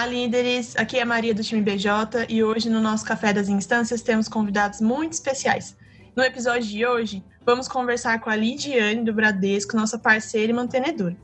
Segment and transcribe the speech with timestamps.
[0.00, 0.74] Olá, líderes!
[0.78, 4.80] Aqui é Maria do time BJ e hoje no nosso Café das Instâncias temos convidados
[4.80, 5.76] muito especiais.
[6.16, 11.14] No episódio de hoje, vamos conversar com a Lidiane do Bradesco, nossa parceira e mantenedora.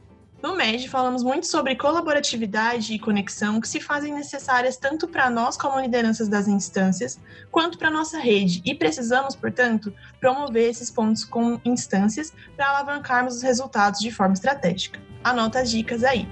[0.43, 5.57] No MED, falamos muito sobre colaboratividade e conexão que se fazem necessárias tanto para nós,
[5.57, 7.19] como lideranças das instâncias,
[7.51, 9.91] quanto para nossa rede, e precisamos, portanto,
[10.21, 15.01] promover esses pontos com instâncias para alavancarmos os resultados de forma estratégica.
[15.25, 16.29] Anota as dicas aí.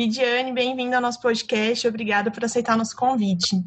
[0.00, 1.86] Lidiane, bem-vinda ao nosso podcast.
[1.86, 3.62] Obrigada por aceitar nosso convite.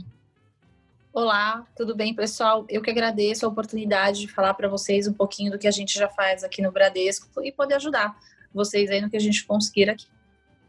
[1.13, 2.65] Olá, tudo bem, pessoal?
[2.67, 5.93] Eu que agradeço a oportunidade de falar para vocês um pouquinho do que a gente
[5.93, 8.17] já faz aqui no Bradesco e poder ajudar
[8.51, 10.07] vocês aí no que a gente conseguir aqui.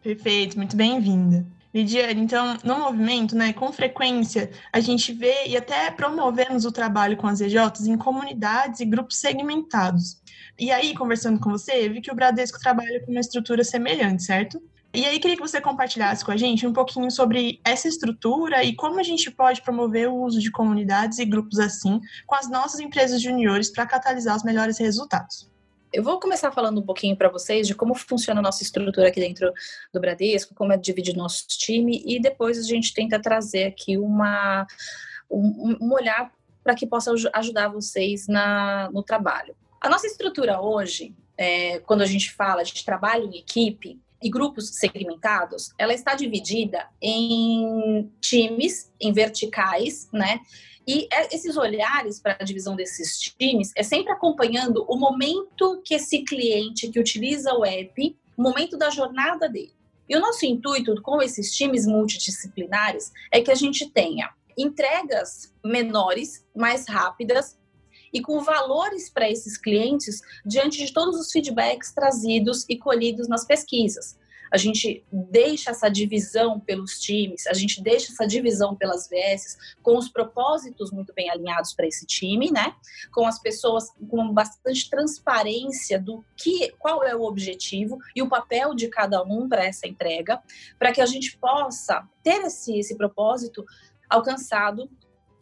[0.02, 1.46] Perfeito, muito bem-vinda.
[1.72, 7.16] Lidiane, então, no movimento, né, com frequência, a gente vê e até promovemos o trabalho
[7.16, 10.20] com as EJs em comunidades e grupos segmentados.
[10.58, 14.62] E aí, conversando com você, vi que o Bradesco trabalha com uma estrutura semelhante, certo?
[14.94, 18.76] E aí queria que você compartilhasse com a gente um pouquinho sobre essa estrutura e
[18.76, 22.78] como a gente pode promover o uso de comunidades e grupos assim com as nossas
[22.78, 25.50] empresas juniores para catalisar os melhores resultados.
[25.92, 29.18] Eu vou começar falando um pouquinho para vocês de como funciona a nossa estrutura aqui
[29.18, 29.52] dentro
[29.92, 34.64] do Bradesco, como é dividido nosso time e depois a gente tenta trazer aqui uma
[35.28, 36.30] um, um olhar
[36.62, 39.56] para que possa ajudar vocês na, no trabalho.
[39.80, 44.70] A nossa estrutura hoje, é, quando a gente fala de trabalho em equipe, e grupos
[44.70, 50.40] segmentados, ela está dividida em times, em verticais, né?
[50.86, 55.94] E é, esses olhares para a divisão desses times é sempre acompanhando o momento que
[55.94, 59.74] esse cliente que utiliza o app, o momento da jornada dele.
[60.08, 66.46] E o nosso intuito com esses times multidisciplinares é que a gente tenha entregas menores,
[66.54, 67.58] mais rápidas,
[68.14, 73.44] e com valores para esses clientes diante de todos os feedbacks trazidos e colhidos nas
[73.44, 74.16] pesquisas.
[74.54, 79.98] A gente deixa essa divisão pelos times, a gente deixa essa divisão pelas VS com
[79.98, 82.72] os propósitos muito bem alinhados para esse time, né?
[83.12, 88.74] Com as pessoas com bastante transparência do que, qual é o objetivo e o papel
[88.74, 90.40] de cada um para essa entrega,
[90.78, 93.64] para que a gente possa ter esse, esse propósito
[94.08, 94.88] alcançado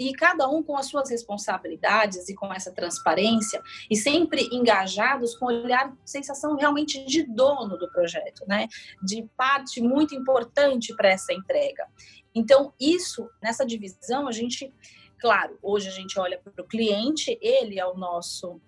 [0.08, 5.46] e cada um com as suas responsabilidades e com essa transparência e sempre engajados com
[5.46, 8.68] olhar sensação realmente de dono do projeto, né?
[9.02, 11.86] De parte muito importante para essa entrega.
[12.34, 14.72] Então, isso nessa divisão a gente,
[15.20, 18.60] claro, hoje a gente olha para o cliente, ele é o nosso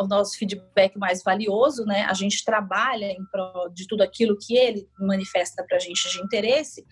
[0.00, 2.02] o nosso feedback mais valioso, né?
[2.02, 6.20] A gente trabalha em prol de tudo aquilo que ele manifesta para a gente de
[6.20, 6.84] interesse.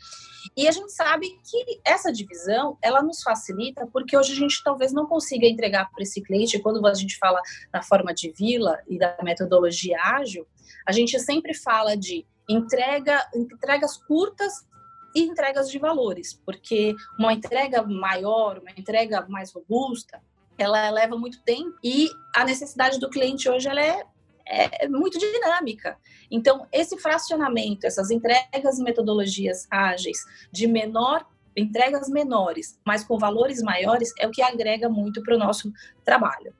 [0.57, 4.93] E a gente sabe que essa divisão, ela nos facilita porque hoje a gente talvez
[4.93, 7.41] não consiga entregar para esse cliente, quando a gente fala
[7.73, 10.47] na forma de vila e da metodologia ágil,
[10.87, 14.67] a gente sempre fala de entrega, entregas curtas
[15.15, 20.21] e entregas de valores, porque uma entrega maior, uma entrega mais robusta,
[20.59, 24.05] ela leva muito tempo e a necessidade do cliente hoje ela é,
[24.47, 25.97] é muito dinâmica.
[26.31, 30.19] Então, esse fracionamento, essas entregas e metodologias ágeis
[30.51, 31.27] de menor
[31.57, 35.73] entregas menores, mas com valores maiores, é o que agrega muito para o nosso
[36.05, 36.55] trabalho.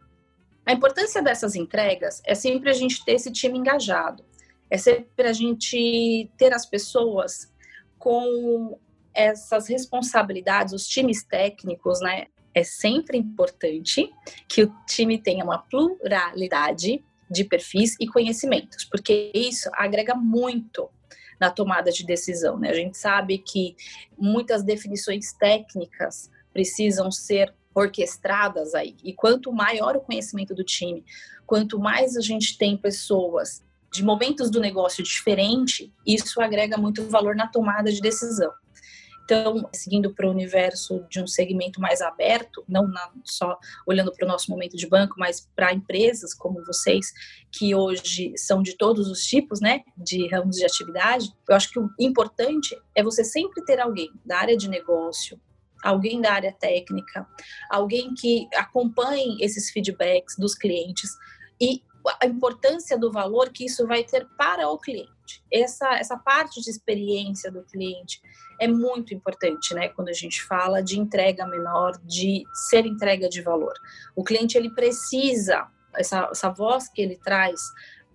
[0.67, 4.25] A importância dessas entregas é sempre a gente ter esse time engajado,
[4.71, 7.53] é sempre a gente ter as pessoas
[7.99, 8.79] com
[9.15, 12.27] essas responsabilidades, os times técnicos, né,
[12.59, 14.13] é sempre importante
[14.49, 20.89] que o time tenha uma pluralidade de perfis e conhecimentos, porque isso agrega muito
[21.39, 22.59] na tomada de decisão.
[22.59, 22.71] Né?
[22.71, 23.77] A gente sabe que
[24.19, 28.97] muitas definições técnicas precisam ser orquestradas aí.
[29.05, 31.05] E quanto maior o conhecimento do time,
[31.47, 33.63] quanto mais a gente tem pessoas
[33.93, 38.53] de momentos do negócio diferente, isso agrega muito valor na tomada de decisão.
[39.31, 44.25] Então, seguindo para o universo de um segmento mais aberto, não na, só olhando para
[44.25, 47.13] o nosso momento de banco, mas para empresas como vocês,
[47.53, 51.79] que hoje são de todos os tipos, né, de ramos de atividade, eu acho que
[51.79, 55.39] o importante é você sempre ter alguém da área de negócio,
[55.85, 57.29] alguém da área técnica,
[57.71, 61.11] alguém que acompanhe esses feedbacks dos clientes
[61.61, 61.83] e
[62.19, 65.18] a importância do valor que isso vai ter para o cliente.
[65.53, 68.21] Essa, essa parte de experiência do cliente
[68.61, 69.89] é muito importante, né?
[69.89, 73.75] Quando a gente fala de entrega menor, de ser entrega de valor.
[74.17, 77.61] O cliente, ele precisa, essa, essa voz que ele traz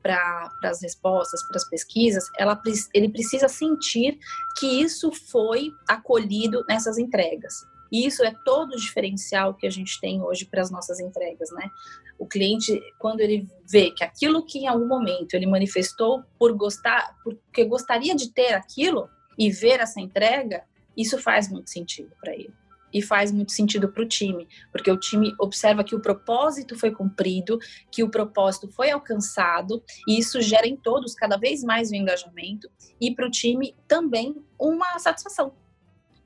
[0.02, 2.62] para as respostas, para as pesquisas, ela,
[2.94, 4.20] ele precisa sentir
[4.60, 7.66] que isso foi acolhido nessas entregas.
[7.90, 11.52] E isso é todo o diferencial que a gente tem hoje para as nossas entregas,
[11.52, 11.70] né?
[12.18, 17.16] O cliente, quando ele vê que aquilo que em algum momento ele manifestou por gostar,
[17.24, 20.64] porque gostaria de ter aquilo e ver essa entrega,
[20.96, 22.54] isso faz muito sentido para ele
[22.94, 26.92] e faz muito sentido para o time, porque o time observa que o propósito foi
[26.92, 27.58] cumprido,
[27.92, 32.70] que o propósito foi alcançado, e isso gera em todos cada vez mais o engajamento
[33.02, 35.54] e para o time também uma satisfação.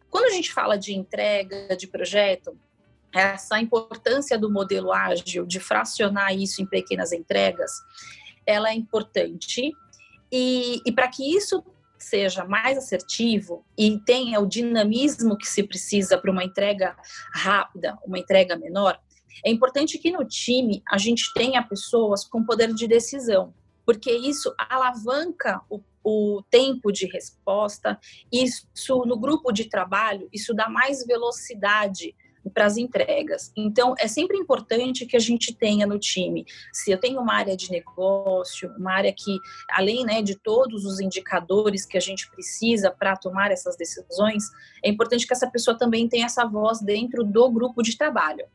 [0.09, 2.57] Quando a gente fala de entrega de projeto,
[3.13, 7.71] essa importância do modelo ágil, de fracionar isso em pequenas entregas,
[8.45, 9.73] ela é importante.
[10.31, 11.63] E, e para que isso
[11.97, 16.95] seja mais assertivo e tenha o dinamismo que se precisa para uma entrega
[17.33, 18.99] rápida, uma entrega menor,
[19.43, 23.53] é importante que no time a gente tenha pessoas com poder de decisão,
[23.85, 27.99] porque isso alavanca o, o tempo de resposta,
[28.31, 32.15] isso no grupo de trabalho, isso dá mais velocidade
[32.49, 33.51] para as entregas.
[33.55, 37.55] Então, é sempre importante que a gente tenha no time, se eu tenho uma área
[37.55, 39.37] de negócio, uma área que,
[39.71, 44.43] além né, de todos os indicadores que a gente precisa para tomar essas decisões,
[44.83, 48.45] é importante que essa pessoa também tenha essa voz dentro do grupo de trabalho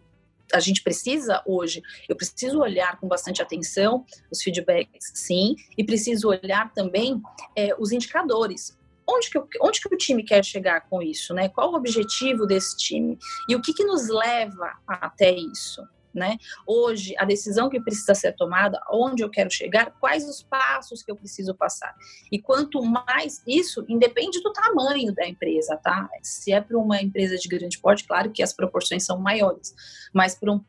[0.53, 6.29] a gente precisa hoje, eu preciso olhar com bastante atenção os feedbacks, sim, e preciso
[6.29, 7.21] olhar também
[7.57, 8.77] é, os indicadores
[9.09, 11.49] onde que, onde que o time quer chegar com isso, né?
[11.49, 13.19] Qual o objetivo desse time?
[13.49, 15.83] E o que, que nos leva até isso?
[16.15, 16.37] né?
[16.67, 21.11] Hoje, a decisão que precisa ser tomada, onde eu quero chegar, quais os passos que
[21.11, 21.95] eu preciso passar.
[22.31, 26.09] E quanto mais isso, independe do tamanho da empresa, tá?
[26.23, 29.75] Se é para uma empresa de grande porte, claro que as proporções são maiores,
[30.13, 30.61] mas para um,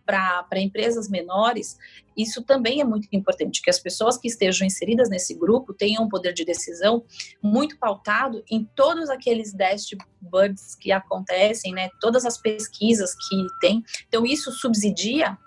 [0.56, 1.78] empresas menores,
[2.18, 6.10] isso também é muito importante, que as pessoas que estejam inseridas nesse grupo tenham um
[6.10, 7.04] poder de decisão
[7.42, 11.90] muito pautado em todos aqueles dashboards que acontecem, né?
[12.00, 13.84] Todas as pesquisas que tem.
[14.08, 15.38] Então, isso subsidia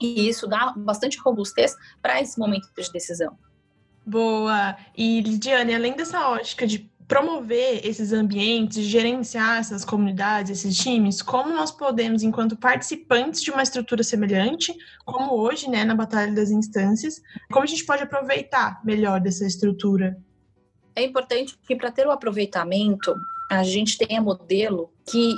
[0.00, 3.38] e isso dá bastante robustez para esse momento de decisão.
[4.04, 4.76] Boa!
[4.96, 11.52] E, Lidiane, além dessa ótica de promover esses ambientes, gerenciar essas comunidades, esses times, como
[11.52, 14.74] nós podemos, enquanto participantes de uma estrutura semelhante,
[15.04, 17.20] como hoje, né, na Batalha das Instâncias,
[17.50, 20.16] como a gente pode aproveitar melhor dessa estrutura?
[20.96, 23.14] É importante que, para ter o aproveitamento,
[23.50, 25.36] a gente tenha modelo que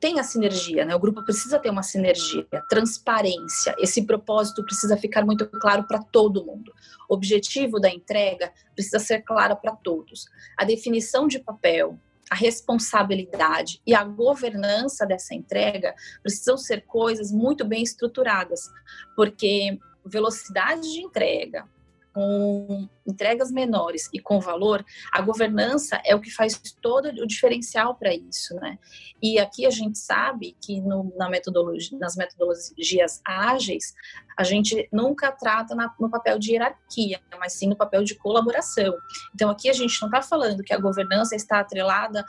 [0.00, 0.94] tem a sinergia, né?
[0.94, 3.74] O grupo precisa ter uma sinergia, transparência.
[3.78, 6.72] Esse propósito precisa ficar muito claro para todo mundo.
[7.08, 10.24] O objetivo da entrega precisa ser claro para todos.
[10.56, 11.98] A definição de papel,
[12.30, 18.70] a responsabilidade e a governança dessa entrega precisam ser coisas muito bem estruturadas,
[19.14, 21.68] porque velocidade de entrega,
[22.12, 27.94] com entregas menores e com valor, a governança é o que faz todo o diferencial
[27.94, 28.78] para isso, né?
[29.22, 33.94] E aqui a gente sabe que no, na metodologia, nas metodologias ágeis,
[34.36, 38.94] a gente nunca trata na, no papel de hierarquia, mas sim no papel de colaboração.
[39.34, 42.24] Então aqui a gente não está falando que a governança está atrelada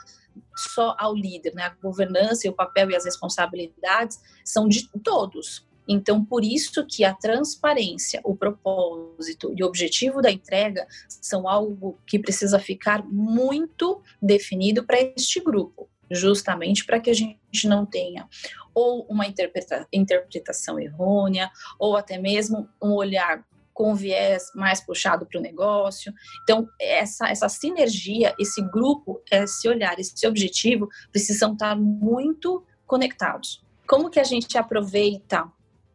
[0.56, 1.64] só ao líder, né?
[1.64, 7.04] A governança e o papel e as responsabilidades são de todos, então, por isso que
[7.04, 14.00] a transparência, o propósito e o objetivo da entrega são algo que precisa ficar muito
[14.20, 18.28] definido para este grupo, justamente para que a gente não tenha
[18.74, 25.38] ou uma interpreta interpretação errônea, ou até mesmo um olhar com viés mais puxado para
[25.38, 26.12] o negócio.
[26.42, 33.64] Então, essa, essa sinergia, esse grupo, esse olhar, esse objetivo precisam estar muito conectados.
[33.86, 35.50] Como que a gente aproveita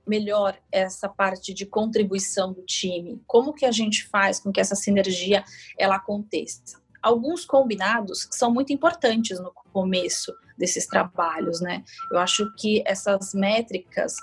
[0.07, 3.21] melhor essa parte de contribuição do time?
[3.27, 5.43] Como que a gente faz com que essa sinergia
[5.77, 6.81] ela aconteça?
[7.01, 11.83] Alguns combinados são muito importantes no começo desses trabalhos, né?
[12.11, 14.15] Eu acho que essas métricas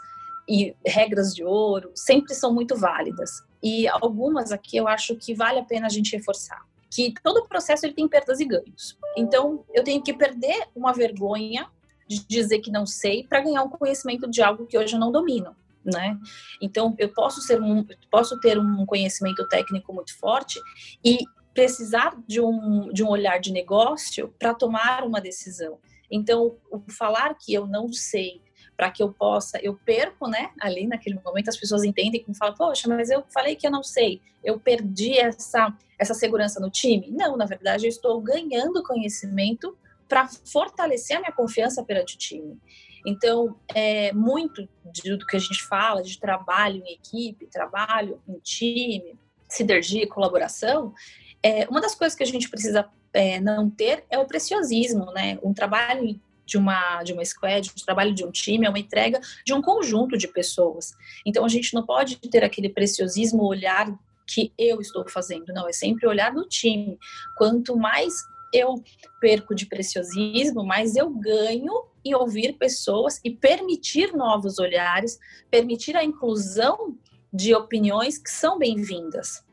[0.48, 3.30] e regras de ouro sempre são muito válidas.
[3.62, 6.62] E algumas aqui eu acho que vale a pena a gente reforçar
[6.94, 8.96] que todo o processo ele tem perdas e ganhos.
[9.16, 11.68] Então, eu tenho que perder uma vergonha
[12.06, 15.10] de dizer que não sei para ganhar um conhecimento de algo que hoje eu não
[15.10, 16.18] domino né?
[16.60, 20.60] Então, eu posso ser um, posso ter um conhecimento técnico muito forte
[21.04, 21.18] e
[21.52, 25.78] precisar de um, de um olhar de negócio para tomar uma decisão.
[26.10, 26.56] Então,
[26.88, 28.42] falar que eu não sei
[28.76, 30.50] para que eu possa, eu perco, né?
[30.60, 33.84] Ali naquele momento as pessoas entendem como falam, poxa, mas eu falei que eu não
[33.84, 37.08] sei, eu perdi essa essa segurança no time.
[37.10, 39.76] Não, na verdade, eu estou ganhando conhecimento
[40.08, 42.58] para fortalecer a minha confiança perante o time.
[43.06, 44.68] Então, é muito
[45.02, 50.94] do que a gente fala de trabalho em equipe, trabalho em time, sinergia, colaboração.
[51.42, 55.38] É, uma das coisas que a gente precisa é, não ter é o preciosismo, né?
[55.42, 59.20] Um trabalho de uma de uma squad, o trabalho de um time, é uma entrega
[59.44, 60.92] de um conjunto de pessoas.
[61.24, 63.86] Então a gente não pode ter aquele preciosismo olhar
[64.26, 66.98] que eu estou fazendo, não, é sempre olhar do time.
[67.36, 68.14] Quanto mais
[68.52, 68.82] eu
[69.20, 71.72] perco de preciosismo, mais eu ganho
[72.04, 75.18] em ouvir pessoas e permitir novos olhares,
[75.50, 76.98] permitir a inclusão
[77.32, 79.44] de opiniões que são bem-vindas.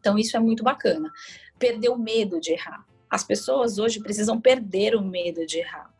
[0.00, 1.12] Então isso é muito bacana.
[1.58, 2.84] Perder o medo de errar.
[3.08, 5.92] As pessoas hoje precisam perder o medo de errar.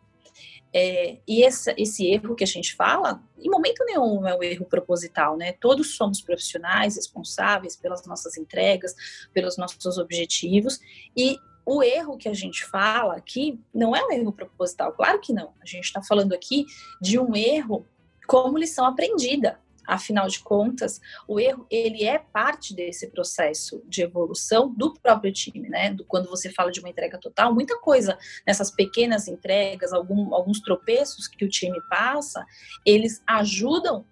[0.75, 4.65] É, e esse, esse erro que a gente fala, em momento nenhum é um erro
[4.65, 5.53] proposital, né?
[5.53, 8.95] Todos somos profissionais responsáveis pelas nossas entregas,
[9.35, 10.81] pelos nossos objetivos,
[11.15, 15.33] e o erro que a gente fala aqui não é um erro proposital, claro que
[15.33, 15.53] não.
[15.61, 16.67] A gente está falando aqui
[17.01, 17.87] de um erro
[18.27, 19.61] como lição aprendida.
[19.87, 25.69] Afinal de contas, o erro ele é parte desse processo de evolução do próprio time,
[25.69, 25.93] né?
[25.93, 28.17] Do, quando você fala de uma entrega total, muita coisa
[28.47, 32.45] nessas pequenas entregas, algum, alguns tropeços que o time passa,
[32.87, 34.05] eles ajudam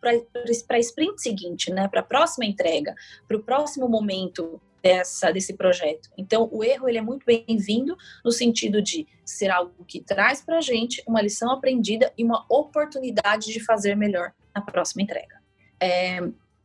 [0.00, 1.86] para a sprint seguinte, né?
[1.86, 2.94] Para a próxima entrega,
[3.26, 6.10] para o próximo momento dessa desse projeto.
[6.16, 10.58] Então, o erro ele é muito bem-vindo no sentido de ser algo que traz para
[10.58, 15.36] a gente uma lição aprendida e uma oportunidade de fazer melhor na próxima entrega.
[15.80, 16.20] É,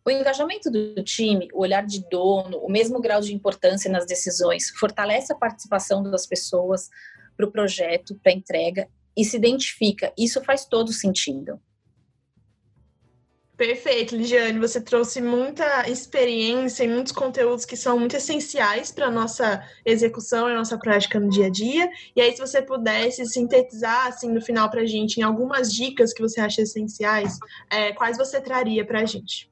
[0.05, 4.69] o engajamento do time, o olhar de dono, o mesmo grau de importância nas decisões,
[4.71, 6.89] fortalece a participação das pessoas
[7.37, 10.11] para o projeto, para a entrega e se identifica.
[10.17, 11.59] Isso faz todo sentido.
[13.55, 14.57] Perfeito, Ligiane.
[14.59, 20.49] Você trouxe muita experiência e muitos conteúdos que são muito essenciais para a nossa execução
[20.49, 21.87] e nossa prática no dia a dia.
[22.15, 26.11] E aí, se você pudesse sintetizar, assim, no final para a gente, em algumas dicas
[26.13, 27.37] que você acha essenciais,
[27.69, 29.47] é, quais você traria para a gente?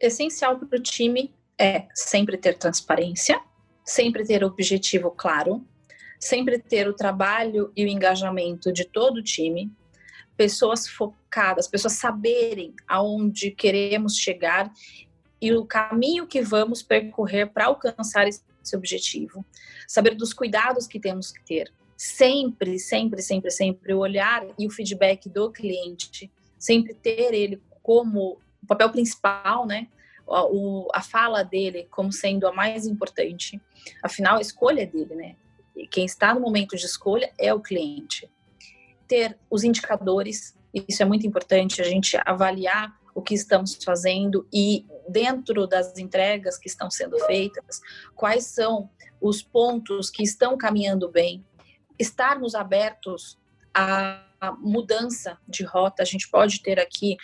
[0.00, 3.40] Essencial para o time é sempre ter transparência,
[3.84, 5.66] sempre ter objetivo claro,
[6.20, 9.72] sempre ter o trabalho e o engajamento de todo o time,
[10.40, 14.72] pessoas focadas, pessoas saberem aonde queremos chegar
[15.38, 18.42] e o caminho que vamos percorrer para alcançar esse
[18.74, 19.44] objetivo.
[19.86, 21.70] Saber dos cuidados que temos que ter.
[21.94, 28.40] Sempre, sempre, sempre, sempre o olhar e o feedback do cliente, sempre ter ele como
[28.62, 29.88] o papel principal, né?
[30.26, 33.60] O, a fala dele como sendo a mais importante.
[34.02, 35.36] Afinal, a escolha é dele, né?
[35.76, 38.26] E quem está no momento de escolha é o cliente
[39.10, 44.86] ter os indicadores, isso é muito importante, a gente avaliar o que estamos fazendo e
[45.08, 47.80] dentro das entregas que estão sendo feitas,
[48.14, 48.88] quais são
[49.20, 51.44] os pontos que estão caminhando bem,
[51.98, 53.36] estarmos abertos
[53.74, 54.22] a
[54.58, 57.16] mudança de rota, a gente pode ter aqui,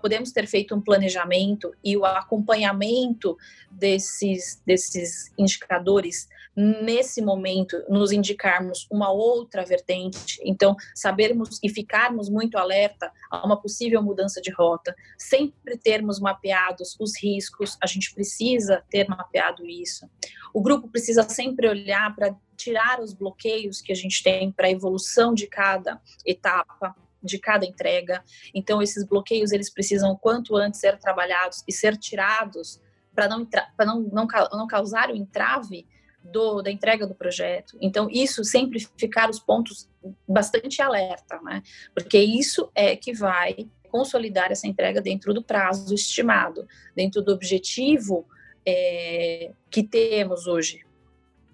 [0.00, 3.36] podemos ter feito um planejamento e o acompanhamento
[3.70, 12.56] desses, desses indicadores nesse momento nos indicarmos uma outra vertente, então sabermos e ficarmos muito
[12.56, 18.82] alerta a uma possível mudança de rota, sempre termos mapeados os riscos, a gente precisa
[18.88, 20.08] ter mapeado isso.
[20.52, 24.70] O grupo precisa sempre olhar para tirar os bloqueios que a gente tem para a
[24.70, 28.22] evolução de cada etapa, de cada entrega.
[28.54, 32.80] Então esses bloqueios eles precisam quanto antes ser trabalhados e ser tirados
[33.12, 35.86] para não, não, não, não causar o entrave
[36.24, 37.76] do, da entrega do projeto.
[37.80, 39.88] Então, isso sempre ficar os pontos
[40.26, 41.62] bastante alerta, né?
[41.94, 46.66] Porque isso é que vai consolidar essa entrega dentro do prazo estimado,
[46.96, 48.26] dentro do objetivo
[48.66, 50.84] é, que temos hoje.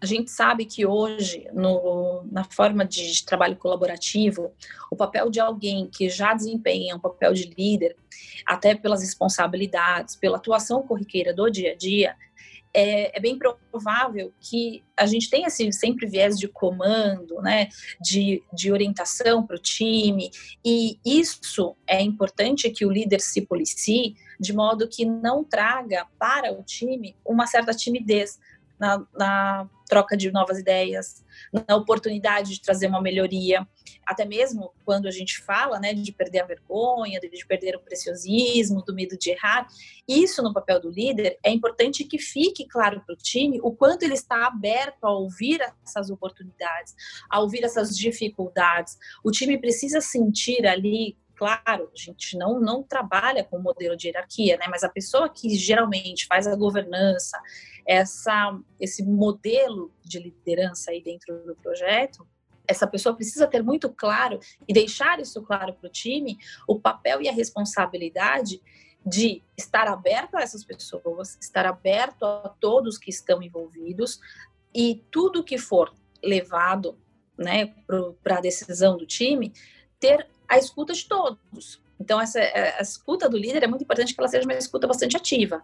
[0.00, 4.50] A gente sabe que hoje, no, na forma de, trabalho colaborativo,
[4.90, 7.94] o papel de alguém que já desempenha um papel de líder,
[8.46, 12.16] até pelas responsabilidades, pela atuação corriqueira do dia a dia,
[12.72, 17.68] é, é, bem provável que a gente tenha esse sempre viés de comando, né,
[18.00, 20.30] de, de orientação para o time,
[20.64, 26.52] e isso é importante que o líder se policie, de modo que não traga para
[26.52, 28.38] o time uma certa timidez
[28.80, 31.22] na, na troca de novas ideias,
[31.68, 33.66] na oportunidade de trazer uma melhoria,
[34.06, 38.82] até mesmo quando a gente fala, né, de perder a vergonha, de perder o preciosismo,
[38.82, 39.66] do medo de errar,
[40.08, 44.04] isso no papel do líder é importante que fique claro para o time o quanto
[44.04, 46.94] ele está aberto a ouvir essas oportunidades,
[47.28, 48.96] a ouvir essas dificuldades.
[49.22, 54.58] O time precisa sentir ali claro, a gente não, não trabalha com modelo de hierarquia,
[54.58, 54.66] né?
[54.68, 57.40] Mas a pessoa que geralmente faz a governança,
[57.90, 62.24] essa, esse modelo de liderança aí dentro do projeto,
[62.64, 67.20] essa pessoa precisa ter muito claro e deixar isso claro para o time o papel
[67.20, 68.62] e a responsabilidade
[69.04, 74.20] de estar aberto a essas pessoas, estar aberto a todos que estão envolvidos
[74.72, 75.92] e tudo que for
[76.22, 76.96] levado
[77.36, 77.74] né,
[78.22, 79.52] para a decisão do time,
[79.98, 81.82] ter a escuta de todos.
[81.98, 84.86] Então, essa é, a escuta do líder é muito importante que ela seja uma escuta
[84.86, 85.60] bastante ativa.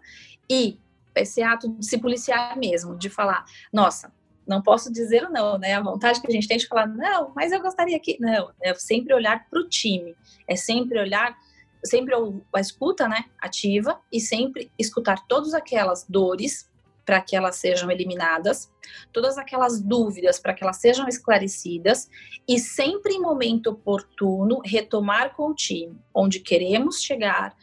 [0.51, 0.77] E
[1.23, 4.13] esse ato de se policiar mesmo, de falar, nossa,
[4.47, 5.75] não posso dizer o não, né?
[5.75, 8.17] A vontade que a gente tem de falar, não, mas eu gostaria que.
[8.21, 10.15] Não, é sempre olhar para o time,
[10.47, 11.37] é sempre olhar,
[11.85, 12.15] sempre
[12.55, 16.71] a escuta, né, ativa e sempre escutar todas aquelas dores
[17.05, 18.69] para que elas sejam eliminadas,
[19.13, 22.11] todas aquelas dúvidas para que elas sejam esclarecidas
[22.49, 27.57] e sempre em momento oportuno retomar com o time onde queremos chegar,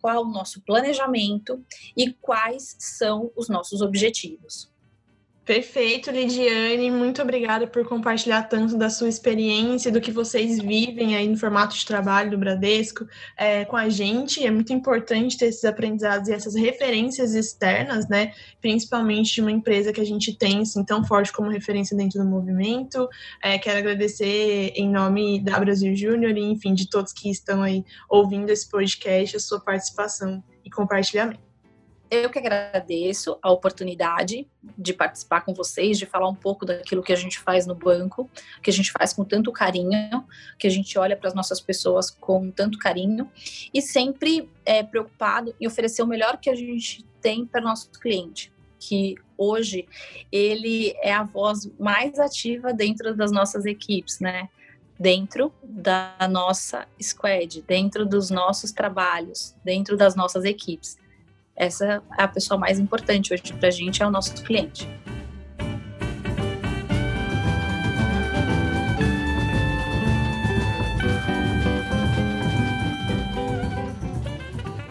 [0.00, 1.64] qual o nosso planejamento
[1.96, 4.70] e quais são os nossos objetivos.
[5.48, 6.90] Perfeito, Lidiane.
[6.90, 11.74] Muito obrigada por compartilhar tanto da sua experiência, do que vocês vivem aí no formato
[11.74, 14.44] de trabalho do Bradesco é, com a gente.
[14.44, 18.34] É muito importante ter esses aprendizados e essas referências externas, né?
[18.60, 22.28] Principalmente de uma empresa que a gente tem assim, tão forte como referência dentro do
[22.28, 23.08] movimento.
[23.42, 27.86] É, quero agradecer em nome da Brasil Júnior e, enfim, de todos que estão aí
[28.10, 31.47] ouvindo esse podcast, a sua participação e compartilhamento.
[32.10, 34.46] Eu que agradeço a oportunidade
[34.78, 38.30] de participar com vocês, de falar um pouco daquilo que a gente faz no banco,
[38.62, 40.24] que a gente faz com tanto carinho,
[40.58, 43.30] que a gente olha para as nossas pessoas com tanto carinho
[43.74, 48.50] e sempre é preocupado em oferecer o melhor que a gente tem para nosso cliente,
[48.78, 49.86] que hoje
[50.32, 54.48] ele é a voz mais ativa dentro das nossas equipes, né?
[54.98, 60.96] Dentro da nossa squad, dentro dos nossos trabalhos, dentro das nossas equipes
[61.58, 64.88] essa é a pessoa mais importante hoje para a gente, é o nosso cliente.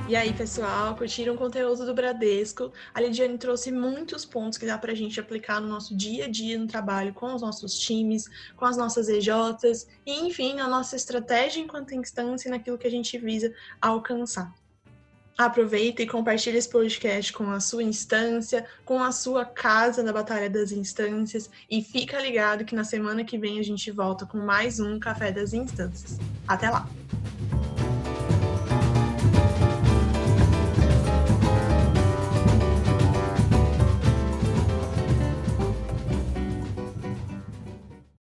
[0.09, 2.71] E aí, pessoal, curtiram o conteúdo do Bradesco?
[2.93, 6.27] A Lidiane trouxe muitos pontos que dá para a gente aplicar no nosso dia a
[6.29, 10.95] dia no trabalho com os nossos times, com as nossas EJs e, enfim, na nossa
[10.95, 14.53] estratégia enquanto instância e naquilo que a gente visa alcançar.
[15.37, 20.49] Aproveita e compartilhe esse podcast com a sua instância, com a sua casa na Batalha
[20.49, 24.79] das Instâncias e fica ligado que na semana que vem a gente volta com mais
[24.79, 26.17] um Café das Instâncias.
[26.47, 26.89] Até lá!